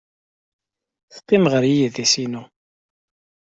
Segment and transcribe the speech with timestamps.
[1.13, 2.43] Teqqim ɣer yidis-inu.